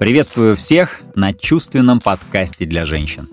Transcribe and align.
Приветствую 0.00 0.56
всех 0.56 1.02
на 1.14 1.34
чувственном 1.34 2.00
подкасте 2.00 2.64
для 2.64 2.86
женщин. 2.86 3.28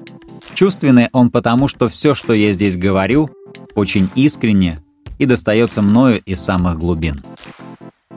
Чувственный 0.53 1.07
он 1.13 1.29
потому, 1.29 1.69
что 1.69 1.87
все, 1.87 2.13
что 2.13 2.33
я 2.33 2.51
здесь 2.51 2.75
говорю, 2.75 3.29
очень 3.73 4.09
искренне 4.15 4.81
и 5.17 5.25
достается 5.25 5.81
мною 5.81 6.21
из 6.25 6.41
самых 6.41 6.77
глубин. 6.77 7.23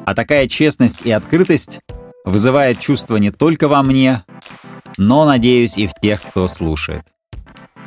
А 0.05 0.17
такая 0.17 0.49
честность 0.49 1.03
и 1.05 1.13
открытость 1.13 1.79
вызывает 2.25 2.81
чувство 2.81 3.19
не 3.19 3.31
только 3.31 3.69
во 3.69 3.85
мне, 3.85 4.25
но, 4.97 5.25
надеюсь, 5.25 5.79
и 5.79 5.87
в 5.87 5.93
тех, 6.03 6.21
кто 6.21 6.49
слушает. 6.49 7.05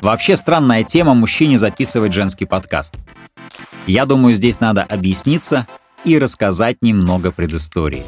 Вообще 0.02 0.38
странная 0.38 0.86
тема 0.86 1.14
мужчине 1.14 1.58
записывать 1.58 2.14
женский 2.14 2.46
подкаст. 2.46 2.96
Я 3.86 4.06
думаю, 4.06 4.34
здесь 4.34 4.62
надо 4.62 4.84
объясниться 4.84 5.68
и 6.06 6.18
рассказать 6.18 6.78
немного 6.82 7.34
предыстории. 7.34 8.06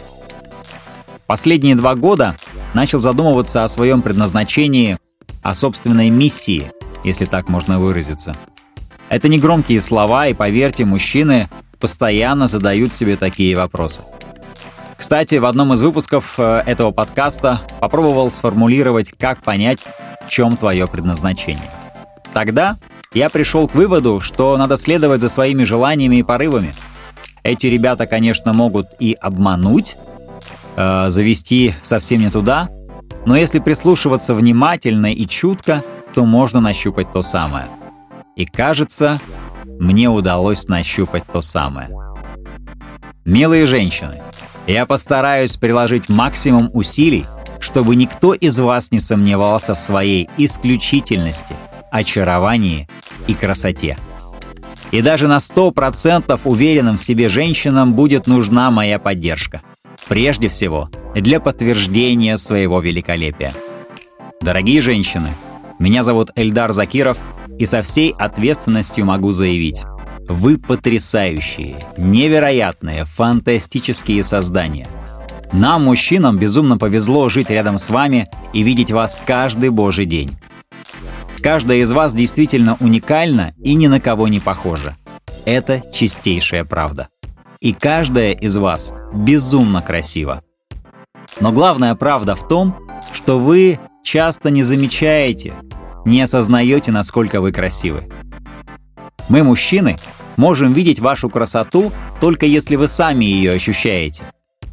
Последние 1.27 1.75
два 1.75 1.95
года 1.95 2.35
начал 2.75 2.99
задумываться 2.99 3.63
о 3.63 3.69
своем 3.69 4.01
предназначении, 4.01 4.97
о 5.41 5.55
собственной 5.55 6.09
миссии, 6.09 6.71
если 7.03 7.25
так 7.25 7.49
можно 7.49 7.79
выразиться. 7.79 8.35
Это 9.09 9.29
не 9.29 9.39
громкие 9.39 9.79
слова, 9.79 10.27
и 10.27 10.33
поверьте, 10.33 10.83
мужчины 10.83 11.47
постоянно 11.79 12.47
задают 12.47 12.91
себе 12.91 13.15
такие 13.15 13.55
вопросы. 13.55 14.01
Кстати, 14.97 15.35
в 15.35 15.45
одном 15.45 15.73
из 15.73 15.81
выпусков 15.81 16.35
э, 16.37 16.63
этого 16.65 16.91
подкаста 16.91 17.61
попробовал 17.79 18.31
сформулировать, 18.31 19.11
как 19.17 19.41
понять, 19.41 19.79
в 20.25 20.29
чем 20.29 20.57
твое 20.57 20.87
предназначение. 20.87 21.69
Тогда 22.33 22.77
я 23.13 23.29
пришел 23.29 23.67
к 23.67 23.75
выводу, 23.75 24.19
что 24.19 24.57
надо 24.57 24.77
следовать 24.77 25.21
за 25.21 25.29
своими 25.29 25.63
желаниями 25.63 26.17
и 26.17 26.23
порывами. 26.23 26.73
Эти 27.43 27.67
ребята, 27.67 28.07
конечно, 28.07 28.53
могут 28.53 28.87
и 28.99 29.15
обмануть, 29.19 29.95
э, 30.75 31.09
завести 31.09 31.73
совсем 31.81 32.21
не 32.21 32.29
туда, 32.29 32.69
но 33.25 33.35
если 33.35 33.59
прислушиваться 33.59 34.33
внимательно 34.33 35.11
и 35.11 35.25
чутко, 35.25 35.83
то 36.13 36.25
можно 36.25 36.59
нащупать 36.59 37.11
то 37.11 37.21
самое. 37.21 37.65
И 38.35 38.45
кажется, 38.45 39.19
мне 39.79 40.09
удалось 40.09 40.67
нащупать 40.67 41.23
то 41.31 41.41
самое. 41.41 41.89
Милые 43.25 43.65
женщины, 43.65 44.21
я 44.67 44.85
постараюсь 44.85 45.57
приложить 45.57 46.09
максимум 46.09 46.69
усилий, 46.73 47.25
чтобы 47.59 47.95
никто 47.95 48.33
из 48.33 48.59
вас 48.59 48.91
не 48.91 48.99
сомневался 48.99 49.73
в 49.73 49.79
своей 49.79 50.29
исключительности, 50.37 51.55
очаровании 51.91 52.87
и 53.27 53.33
красоте. 53.33 53.97
И 54.91 55.01
даже 55.01 55.27
на 55.27 55.37
100% 55.37 56.39
уверенным 56.43 56.97
в 56.97 57.03
себе 57.03 57.27
женщинам 57.27 57.93
будет 57.93 58.27
нужна 58.27 58.69
моя 58.69 58.99
поддержка– 58.99 59.61
Прежде 60.07 60.49
всего, 60.49 60.89
для 61.15 61.39
подтверждения 61.39 62.37
своего 62.37 62.79
великолепия. 62.79 63.53
Дорогие 64.41 64.81
женщины, 64.81 65.29
меня 65.79 66.03
зовут 66.03 66.29
Эльдар 66.35 66.73
Закиров, 66.73 67.17
и 67.57 67.65
со 67.65 67.81
всей 67.81 68.11
ответственностью 68.11 69.05
могу 69.05 69.31
заявить, 69.31 69.81
вы 70.27 70.57
потрясающие, 70.57 71.77
невероятные, 71.97 73.05
фантастические 73.05 74.23
создания. 74.23 74.87
Нам, 75.53 75.85
мужчинам, 75.85 76.37
безумно 76.37 76.77
повезло 76.77 77.29
жить 77.29 77.49
рядом 77.49 77.77
с 77.77 77.89
вами 77.89 78.27
и 78.53 78.61
видеть 78.61 78.91
вас 78.91 79.17
каждый 79.25 79.69
божий 79.69 80.05
день. 80.05 80.37
Каждая 81.41 81.77
из 81.77 81.91
вас 81.91 82.13
действительно 82.13 82.75
уникальна 82.79 83.53
и 83.63 83.73
ни 83.73 83.87
на 83.87 83.99
кого 83.99 84.27
не 84.27 84.39
похожа. 84.39 84.95
Это 85.45 85.81
чистейшая 85.93 86.65
правда 86.65 87.07
и 87.59 87.73
каждая 87.73 88.33
из 88.33 88.57
вас 88.57 88.93
безумно 89.13 89.81
красива. 89.81 90.43
Но 91.39 91.51
главная 91.51 91.95
правда 91.95 92.35
в 92.35 92.47
том, 92.47 92.75
что 93.13 93.39
вы 93.39 93.79
часто 94.03 94.49
не 94.49 94.63
замечаете, 94.63 95.55
не 96.05 96.21
осознаете, 96.21 96.91
насколько 96.91 97.41
вы 97.41 97.51
красивы. 97.51 98.09
Мы, 99.27 99.43
мужчины, 99.43 99.97
можем 100.37 100.73
видеть 100.73 100.99
вашу 100.99 101.29
красоту 101.29 101.91
только 102.21 102.45
если 102.45 102.75
вы 102.75 102.87
сами 102.87 103.25
ее 103.25 103.53
ощущаете. 103.53 104.23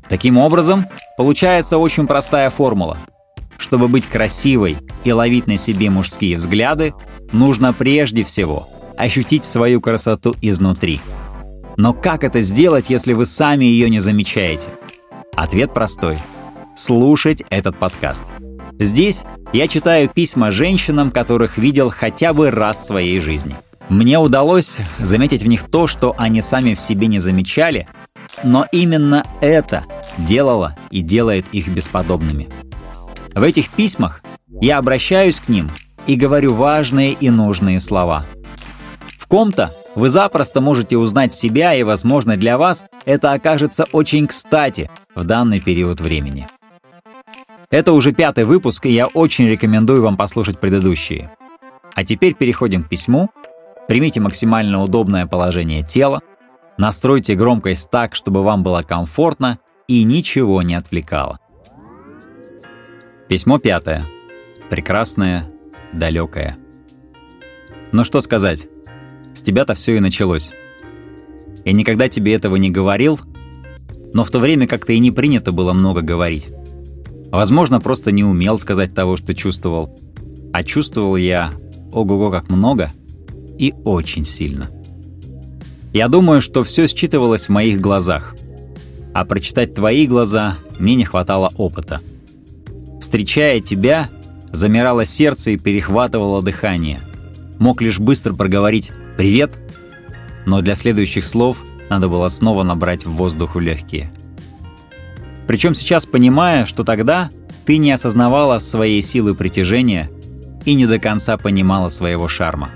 Таким 0.09 0.37
образом, 0.37 0.87
получается 1.17 1.79
очень 1.79 2.07
простая 2.07 2.51
формула. 2.51 2.99
Чтобы 3.57 3.89
быть 3.89 4.07
красивой 4.07 4.77
и 5.05 5.13
ловить 5.13 5.47
на 5.47 5.57
себе 5.57 5.89
мужские 5.89 6.37
взгляды, 6.37 6.93
нужно 7.33 7.73
прежде 7.73 8.25
всего 8.25 8.69
ощутить 8.99 9.47
свою 9.47 9.81
красоту 9.81 10.35
изнутри– 10.43 11.01
но 11.77 11.93
как 11.95 12.25
это 12.25 12.41
сделать, 12.41 12.91
если 12.91 13.13
вы 13.13 13.27
сами 13.27 13.65
ее 13.65 13.89
не 13.89 14.01
замечаете? 14.01 14.69
Ответ 15.35 15.73
простой. 15.73 16.19
Слушать 16.77 17.43
этот 17.51 17.79
подкаст. 17.79 18.25
Здесь 18.79 19.23
я 19.53 19.69
читаю 19.69 20.09
письма 20.09 20.51
женщинам, 20.51 21.11
которых 21.11 21.59
видел 21.59 21.91
хотя 21.91 22.33
бы 22.33 22.51
раз 22.51 22.79
в 22.79 22.87
своей 22.87 23.21
жизни. 23.21 23.57
Мне 23.89 24.19
удалось 24.19 24.79
заметить 24.99 25.43
в 25.43 25.49
них 25.49 25.71
то, 25.71 25.87
что 25.87 26.15
они 26.19 26.41
сами 26.41 26.75
в 26.75 26.81
себе 26.81 27.07
не 27.07 27.19
замечали, 27.19 27.89
но 28.43 28.67
именно 28.73 29.25
это 29.41 29.85
делало 30.17 30.77
и 30.91 31.01
делает 31.01 31.47
их 31.53 31.69
бесподобными. 31.69 32.49
В 33.35 33.43
этих 33.43 33.71
письмах 33.71 34.23
я 34.61 34.79
обращаюсь 34.79 35.41
к 35.41 35.49
ним 35.49 35.71
и 36.07 36.17
говорю 36.17 36.55
важные 36.55 37.13
и 37.13 37.31
нужные 37.31 37.81
слова. 37.81 38.27
В 39.19 39.27
ком-то 39.27 39.71
вы 39.95 40.09
запросто 40.09 40.61
можете 40.61 40.97
узнать 40.97 41.35
себя, 41.35 41.75
и, 41.75 41.83
возможно, 41.83 42.37
для 42.37 42.59
вас 42.59 42.85
это 43.05 43.33
окажется 43.33 43.87
очень 43.93 44.27
кстати 44.27 44.91
в 45.15 45.25
данный 45.25 45.61
период 45.61 46.01
времени. 46.01 46.47
Это 47.71 47.93
уже 47.93 48.13
пятый 48.13 48.45
выпуск, 48.45 48.87
и 48.87 48.93
я 48.93 49.07
очень 49.07 49.49
рекомендую 49.49 50.03
вам 50.03 50.17
послушать 50.17 50.61
предыдущие. 50.61 51.31
А 51.95 52.05
теперь 52.05 52.35
переходим 52.35 52.85
к 52.85 52.89
письму. 52.89 53.31
Примите 53.89 54.21
максимально 54.21 54.83
удобное 54.83 55.27
положение 55.27 55.83
тела, 55.83 56.23
настройте 56.79 57.35
громкость 57.35 57.91
так, 57.91 58.15
чтобы 58.15 58.43
вам 58.43 58.63
было 58.63 58.83
комфортно 58.83 59.59
и 59.89 60.05
ничего 60.05 60.63
не 60.63 60.75
отвлекало. 60.75 61.39
Письмо 63.29 63.59
пятое. 63.59 64.05
Прекрасное, 64.71 65.45
далекое. 65.93 66.57
Ну 67.91 68.05
что 68.05 68.21
сказать? 68.21 68.69
С 69.43 69.45
тебя-то 69.45 69.75
все 69.75 69.97
и 69.97 70.01
началось. 70.01 70.53
Я 71.65 71.73
никогда 71.73 72.09
тебе 72.09 72.33
этого 72.35 72.55
не 72.55 72.71
говорил, 72.71 73.19
но 74.15 74.23
в 74.23 74.31
то 74.31 74.39
время 74.39 74.69
как-то 74.69 74.93
и 74.93 75.01
не 75.01 75.11
принято 75.11 75.51
было 75.51 75.73
много 75.73 76.01
говорить. 76.01 76.47
Возможно, 77.33 77.81
просто 77.81 78.13
не 78.13 78.23
умел 78.23 78.61
сказать 78.61 78.95
того, 78.95 79.17
что 79.17 79.35
чувствовал. 79.35 79.99
А 80.53 80.63
чувствовал 80.63 81.17
я, 81.17 81.51
ого-го, 81.91 82.31
как 82.31 82.51
много 82.51 82.93
и 83.59 83.75
очень 83.85 84.25
сильно. 84.25 84.71
Я 85.93 86.07
думаю, 86.07 86.41
что 86.41 86.63
все 86.63 86.87
считывалось 86.87 87.47
в 87.47 87.49
моих 87.49 87.81
глазах. 87.81 88.37
А 89.13 89.25
прочитать 89.25 89.75
твои 89.75 90.07
глаза 90.07 90.57
мне 90.79 90.95
не 90.95 91.05
хватало 91.05 91.51
опыта. 91.57 92.01
Встречая 93.01 93.59
тебя, 93.59 94.09
замирало 94.53 95.05
сердце 95.05 95.51
и 95.51 95.59
перехватывало 95.59 96.43
дыхание. 96.43 97.01
Мог 97.59 97.83
лишь 97.83 97.99
быстро 97.99 98.35
проговорить 98.35 98.93
«Привет!» 99.17 99.53
Но 100.47 100.61
для 100.61 100.75
следующих 100.75 101.25
слов 101.25 101.59
надо 101.89 102.09
было 102.09 102.29
снова 102.29 102.63
набрать 102.63 103.05
в 103.05 103.13
воздух 103.13 103.55
в 103.55 103.61
легкие. 103.61 104.11
Причем 105.47 105.75
сейчас 105.75 106.07
понимая, 106.07 106.67
что 106.67 106.85
тогда 106.85 107.31
ты 107.67 107.77
не 107.77 107.93
осознавала 107.93 108.59
своей 108.59 109.03
силы 109.03 109.35
притяжения 109.35 110.11
и 110.65 110.75
не 110.75 110.87
до 110.87 110.99
конца 110.99 111.37
понимала 111.37 111.89
своего 111.89 112.29
шарма. 112.29 112.71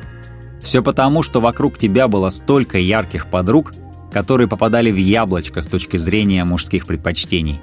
Все 0.63 0.83
потому, 0.83 1.23
что 1.23 1.41
вокруг 1.41 1.79
тебя 1.79 2.09
было 2.09 2.31
столько 2.31 2.79
ярких 2.79 3.29
подруг, 3.29 3.73
которые 4.13 4.49
попадали 4.49 4.91
в 4.91 4.97
яблочко 4.97 5.63
с 5.63 5.67
точки 5.67 5.97
зрения 5.97 6.45
мужских 6.45 6.87
предпочтений. 6.87 7.61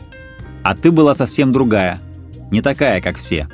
А 0.64 0.76
ты 0.76 0.92
была 0.92 1.14
совсем 1.14 1.52
другая, 1.52 2.00
не 2.52 2.62
такая, 2.62 3.02
как 3.02 3.18
все. 3.18 3.48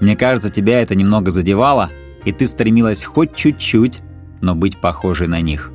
Мне 0.00 0.16
кажется, 0.16 0.50
тебя 0.50 0.82
это 0.82 0.94
немного 0.94 1.30
задевало, 1.30 1.90
и 2.24 2.32
ты 2.32 2.46
стремилась 2.46 3.02
хоть 3.04 3.34
чуть-чуть 3.34 4.00
но 4.42 4.54
быть 4.54 4.76
похожей 4.78 5.28
на 5.28 5.40
них. 5.40 5.72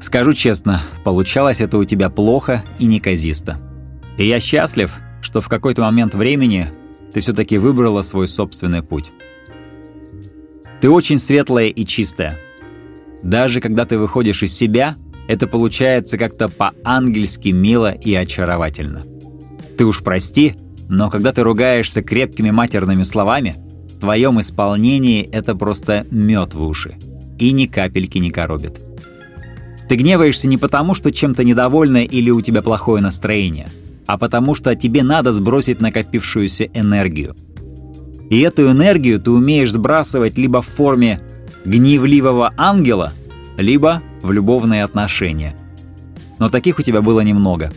Скажу 0.00 0.32
честно, 0.32 0.80
получалось 1.04 1.60
это 1.60 1.76
у 1.76 1.84
тебя 1.84 2.08
плохо 2.08 2.64
и 2.78 2.86
неказисто. 2.86 3.58
И 4.16 4.26
я 4.26 4.40
счастлив, 4.40 4.92
что 5.20 5.42
в 5.42 5.48
какой-то 5.48 5.82
момент 5.82 6.14
времени 6.14 6.72
ты 7.12 7.20
все-таки 7.20 7.58
выбрала 7.58 8.00
свой 8.00 8.26
собственный 8.26 8.82
путь. 8.82 9.10
Ты 10.80 10.88
очень 10.88 11.18
светлая 11.18 11.66
и 11.66 11.84
чистая. 11.84 12.38
Даже 13.22 13.60
когда 13.60 13.84
ты 13.84 13.98
выходишь 13.98 14.42
из 14.42 14.56
себя, 14.56 14.94
это 15.28 15.46
получается 15.46 16.16
как-то 16.16 16.48
по-ангельски 16.48 17.50
мило 17.50 17.92
и 17.92 18.14
очаровательно. 18.14 19.02
Ты 19.76 19.84
уж 19.84 20.02
прости, 20.02 20.54
но 20.88 21.10
когда 21.10 21.32
ты 21.32 21.42
ругаешься 21.42 22.02
крепкими 22.02 22.50
матерными 22.50 23.02
словами, 23.02 23.56
в 23.94 24.00
твоем 24.00 24.40
исполнении 24.40 25.22
это 25.22 25.54
просто 25.54 26.06
мед 26.10 26.54
в 26.54 26.66
уши 26.66 26.96
и 27.40 27.50
ни 27.52 27.66
капельки 27.66 28.18
не 28.18 28.30
коробит. 28.30 28.80
Ты 29.88 29.96
гневаешься 29.96 30.46
не 30.46 30.56
потому, 30.56 30.94
что 30.94 31.10
чем-то 31.10 31.42
недовольна 31.42 32.04
или 32.04 32.30
у 32.30 32.40
тебя 32.40 32.62
плохое 32.62 33.02
настроение. 33.02 33.66
а 34.06 34.18
потому 34.18 34.56
что 34.56 34.74
тебе 34.74 35.04
надо 35.04 35.32
сбросить 35.32 35.80
накопившуюся 35.80 36.64
энергию. 36.74 37.36
И 38.28 38.40
эту 38.40 38.68
энергию 38.68 39.20
ты 39.20 39.30
умеешь 39.30 39.70
сбрасывать 39.70 40.36
либо 40.36 40.62
в 40.62 40.66
форме 40.66 41.20
гневливого 41.64 42.52
ангела, 42.56 43.12
либо 43.56 44.02
в 44.22 44.32
любовные 44.32 44.82
отношения. 44.82 45.54
Но 46.40 46.48
таких 46.48 46.80
у 46.80 46.82
тебя 46.82 47.02
было 47.02 47.20
немного. 47.20 47.72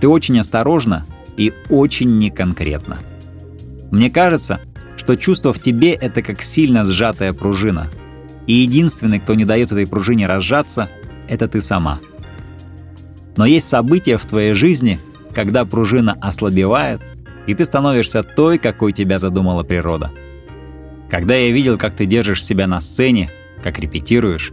Ты 0.00 0.08
очень 0.08 0.40
осторожна 0.40 1.04
и 1.36 1.52
очень 1.68 2.18
неконкретна. 2.18 3.00
Мне 3.90 4.10
кажется, 4.10 4.60
что 4.96 5.16
чувство 5.16 5.52
в 5.52 5.60
тебе— 5.60 5.92
это 6.00 6.22
как 6.22 6.42
сильно 6.42 6.86
сжатая 6.86 7.34
пружина. 7.34 7.90
И 8.48 8.54
единственный, 8.54 9.20
кто 9.20 9.34
не 9.34 9.44
дает 9.44 9.72
этой 9.72 9.86
пружине 9.86 10.26
разжаться, 10.26 10.88
это 11.28 11.48
ты 11.48 11.60
сама. 11.60 12.00
Но 13.36 13.44
есть 13.44 13.68
события 13.68 14.16
в 14.16 14.24
твоей 14.24 14.54
жизни, 14.54 14.98
когда 15.34 15.66
пружина 15.66 16.16
ослабевает, 16.18 17.00
и 17.46 17.54
ты 17.54 17.66
становишься 17.66 18.22
той, 18.22 18.58
какой 18.58 18.94
тебя 18.94 19.18
задумала 19.18 19.64
природа. 19.64 20.10
Когда 21.10 21.36
я 21.36 21.52
видел, 21.52 21.76
как 21.76 21.94
ты 21.94 22.06
держишь 22.06 22.42
себя 22.42 22.66
на 22.66 22.80
сцене, 22.80 23.30
как 23.62 23.78
репетируешь, 23.78 24.50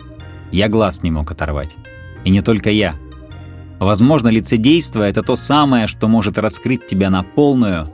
я 0.51 0.67
глаз 0.67 1.01
не 1.01 1.09
мог 1.09 1.31
оторвать. 1.31 1.75
И 2.25 2.29
не 2.29 2.41
только 2.41 2.69
я. 2.69 2.95
Возможно, 3.79 4.27
лицедейство— 4.27 5.03
это 5.03 5.23
то 5.23 5.37
самое, 5.37 5.87
что 5.87 6.09
может 6.09 6.37
раскрыть 6.37 6.85
тебя 6.85 7.09
на 7.09 7.23
полную 7.23 7.85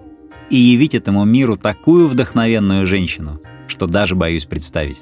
и 0.50 0.57
явить 0.57 0.95
этому 0.95 1.25
миру 1.25 1.57
такую 1.57 2.07
вдохновенную 2.07 2.88
женщину, 2.88 3.39
что 3.68 3.86
даже 3.86 4.15
боюсь 4.15 4.45
представить. 4.45 5.01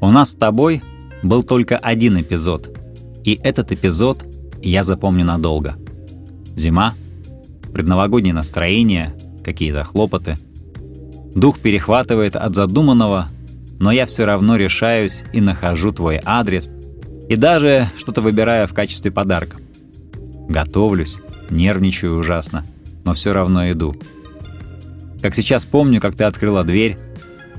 У 0.00 0.10
нас 0.10 0.30
с 0.30 0.34
тобой 0.34 0.82
был 1.22 1.42
только 1.42 1.76
один 1.76 2.20
эпизод, 2.20 2.76
и 3.24 3.38
этот 3.42 3.72
эпизод 3.72 4.24
я 4.62 4.84
запомню 4.84 5.24
надолго. 5.24 5.74
Зима, 6.56 6.94
предновогоднее 7.72 8.34
настроение, 8.34 9.14
какие-то 9.44 9.84
хлопоты. 9.84 10.36
Дух 11.34 11.58
перехватывает 11.60 12.36
от 12.36 12.54
задуманного, 12.54 13.28
но 13.78 13.92
я 13.92 14.06
все 14.06 14.24
равно 14.24 14.56
решаюсь 14.56 15.22
и 15.32 15.40
нахожу 15.40 15.92
твой 15.92 16.20
адрес, 16.24 16.70
и 17.28 17.36
даже 17.36 17.88
что-то 17.96 18.20
выбираю 18.20 18.66
в 18.66 18.74
качестве 18.74 19.10
подарка. 19.10 19.58
Готовлюсь, 20.48 21.18
нервничаю 21.50 22.18
ужасно— 22.18 22.64
но 23.04 23.14
все 23.14 23.32
равно 23.32 23.70
иду. 23.70 23.94
Как 25.22 25.34
сейчас 25.34 25.64
помню, 25.64 26.00
как 26.00 26.14
ты 26.14 26.24
открыла 26.24 26.64
дверь, 26.64 26.96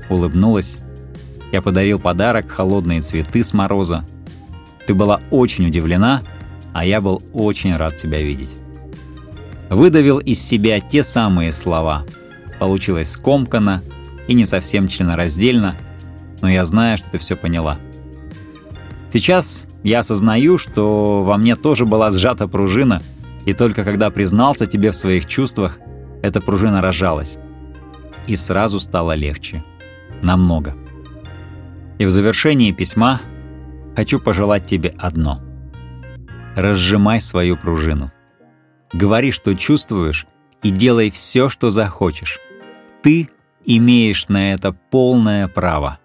улыбнулась. 0.08 0.78
Я 1.52 1.62
подарил 1.62 1.98
подарок, 1.98 2.50
холодные 2.50 3.02
цветы 3.02 3.44
с 3.44 3.52
мороза. 3.52 4.04
Ты 4.86 4.94
была 4.94 5.20
очень 5.30 5.66
удивлена, 5.66 6.22
а 6.72 6.84
я 6.84 7.00
был 7.00 7.22
очень 7.32 7.76
рад 7.76 7.96
тебя 7.96 8.20
видеть. 8.20 8.50
Выдавил 9.70 10.18
из 10.18 10.42
себя 10.42 10.80
те 10.80 11.04
самые 11.04 11.52
слова. 11.52 12.04
Получилось 12.58 13.12
скомканно 13.12 13.82
и 14.26 14.34
не 14.34 14.46
совсем 14.46 14.88
членораздельно, 14.88 15.76
но 16.40 16.48
я 16.48 16.64
знаю, 16.64 16.98
что 16.98 17.12
ты 17.12 17.18
все 17.18 17.36
поняла. 17.36 17.78
Сейчас 19.12 19.64
я 19.84 20.00
осознаю, 20.00 20.58
что 20.58 21.22
во 21.22 21.36
мне 21.36 21.54
тоже 21.54 21.86
была 21.86 22.10
сжата 22.10 22.48
пружина— 22.48 23.00
и 23.44 23.54
только 23.54 23.84
когда 23.84 24.10
признался 24.10 24.66
тебе 24.66 24.90
в 24.90 24.96
своих 24.96 25.26
чувствах, 25.26 25.78
эта 26.22 26.40
пружина 26.40 26.80
разжалась. 26.80 27.38
И 28.26 28.36
сразу 28.36 28.78
стало 28.78 29.12
легче. 29.12 29.64
Намного. 30.22 30.74
И 32.02 32.04
в 32.04 32.10
завершении 32.10 32.72
письма 32.72 33.20
хочу 33.94 34.18
пожелать 34.18 34.66
тебе 34.66 34.92
одно. 34.98 35.40
Разжимай 36.56 37.20
свою 37.20 37.56
пружину. 37.56 38.10
Говори, 38.92 39.30
что 39.30 39.54
чувствуешь, 39.54 40.26
и 40.64 40.70
делай 40.70 41.12
все, 41.12 41.48
что 41.48 41.70
захочешь. 41.70 42.40
Ты 43.04 43.30
имеешь 43.64 44.26
на 44.26 44.52
это 44.52 44.72
полное 44.72 45.46
право. 45.46 46.00